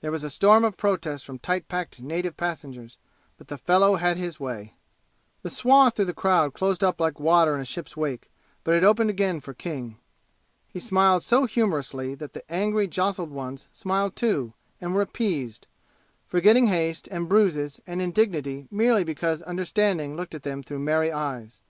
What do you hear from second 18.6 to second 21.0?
merely because understanding looked at them through